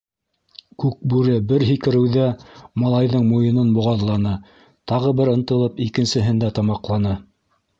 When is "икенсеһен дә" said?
5.89-6.51